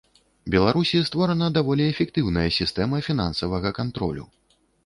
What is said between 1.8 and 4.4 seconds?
эфектыўная сістэма фінансавага кантролю.